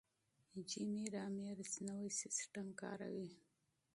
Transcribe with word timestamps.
جیمي 0.69 1.05
رامیرز 1.15 1.71
نوی 1.87 2.09
سیستم 2.21 2.67
کاروي. 2.81 3.29